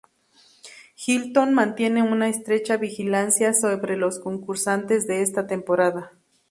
[0.95, 6.11] Hilton mantiene una estrecha vigilancia sobre los concursantes de esta temporada.